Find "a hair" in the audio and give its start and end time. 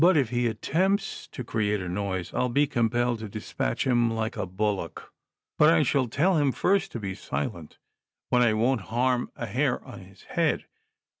9.35-9.79